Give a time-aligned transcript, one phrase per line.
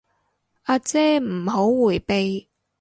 [0.63, 2.47] 阿姐唔好迴避